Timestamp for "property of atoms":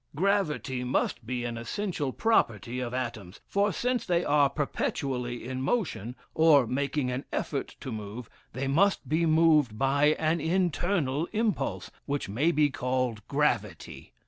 2.11-3.39